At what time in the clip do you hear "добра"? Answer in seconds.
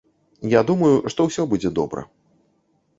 1.83-2.01